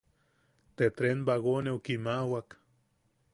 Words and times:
Te 0.77 0.85
tren 0.97 1.19
bagoneu 1.27 1.77
kimaʼawak. 1.85 2.49